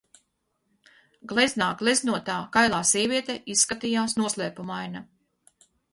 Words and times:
Gleznā 1.31 1.67
gleznotā 1.81 2.37
kailā 2.57 2.79
sieviete 2.93 3.35
izskatījās 3.57 4.17
noslēpumaina 4.23 5.05